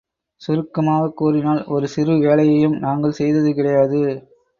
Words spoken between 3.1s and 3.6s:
செய்தது